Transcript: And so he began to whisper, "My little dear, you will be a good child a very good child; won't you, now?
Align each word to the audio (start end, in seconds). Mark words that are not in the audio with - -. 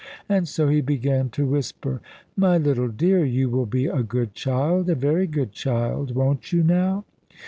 And 0.27 0.47
so 0.47 0.67
he 0.67 0.81
began 0.81 1.29
to 1.29 1.45
whisper, 1.45 2.01
"My 2.35 2.57
little 2.57 2.87
dear, 2.87 3.23
you 3.23 3.51
will 3.51 3.67
be 3.67 3.85
a 3.85 4.01
good 4.01 4.33
child 4.33 4.89
a 4.89 4.95
very 4.95 5.27
good 5.27 5.51
child; 5.51 6.15
won't 6.15 6.51
you, 6.51 6.63
now? 6.63 7.05